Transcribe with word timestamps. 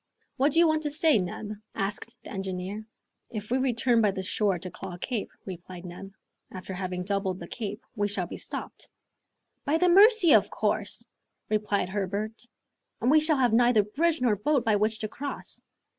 "What 0.35 0.51
do 0.53 0.57
you 0.57 0.67
want 0.67 0.81
to 0.81 0.89
say, 0.89 1.19
Neb?" 1.19 1.51
asked 1.75 2.17
the 2.23 2.31
engineer. 2.31 2.83
"If 3.29 3.51
we 3.51 3.59
return 3.59 4.01
by 4.01 4.09
the 4.09 4.23
shore 4.23 4.57
to 4.57 4.71
Claw 4.71 4.97
Cape," 4.97 5.29
replied 5.45 5.85
Neb, 5.85 6.13
"after 6.51 6.73
having 6.73 7.03
doubled 7.03 7.37
the 7.39 7.47
Cape, 7.47 7.83
we 7.95 8.07
shall 8.07 8.25
be 8.25 8.37
stopped" 8.37 8.89
"By 9.67 9.77
the 9.77 9.89
Mercy! 9.89 10.33
of 10.33 10.49
course," 10.49 11.05
replied 11.49 11.89
Herbert, 11.89 12.47
"and 12.99 13.11
we 13.11 13.19
shall 13.19 13.37
have 13.37 13.53
neither 13.53 13.83
bridge 13.83 14.21
nor 14.21 14.35
boat 14.35 14.65
by 14.65 14.75
which 14.75 14.97
to 15.01 15.07
cross." 15.07 15.61